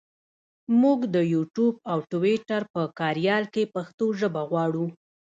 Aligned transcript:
مونږ 0.81 0.99
د 1.15 1.17
یوټوپ 1.33 1.75
او 1.91 1.99
ټویټر 2.11 2.61
په 2.73 2.81
کاریال 2.99 3.43
کې 3.53 3.71
پښتو 3.75 4.05
ژبه 4.19 4.41
غواړو. 4.49 4.85